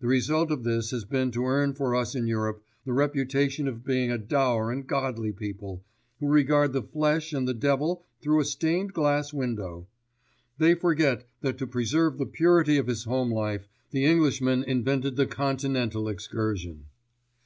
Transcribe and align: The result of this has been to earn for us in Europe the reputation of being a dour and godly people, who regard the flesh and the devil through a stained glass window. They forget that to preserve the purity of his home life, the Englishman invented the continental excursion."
The 0.00 0.06
result 0.06 0.50
of 0.50 0.64
this 0.64 0.90
has 0.90 1.04
been 1.04 1.30
to 1.32 1.44
earn 1.44 1.74
for 1.74 1.94
us 1.94 2.14
in 2.14 2.26
Europe 2.26 2.62
the 2.86 2.94
reputation 2.94 3.68
of 3.68 3.84
being 3.84 4.10
a 4.10 4.16
dour 4.16 4.70
and 4.72 4.86
godly 4.86 5.32
people, 5.32 5.84
who 6.18 6.28
regard 6.28 6.72
the 6.72 6.80
flesh 6.82 7.34
and 7.34 7.46
the 7.46 7.52
devil 7.52 8.06
through 8.22 8.40
a 8.40 8.46
stained 8.46 8.94
glass 8.94 9.34
window. 9.34 9.86
They 10.56 10.74
forget 10.74 11.28
that 11.42 11.58
to 11.58 11.66
preserve 11.66 12.16
the 12.16 12.24
purity 12.24 12.78
of 12.78 12.86
his 12.86 13.04
home 13.04 13.30
life, 13.30 13.68
the 13.90 14.06
Englishman 14.06 14.64
invented 14.64 15.16
the 15.16 15.26
continental 15.26 16.08
excursion." 16.08 16.86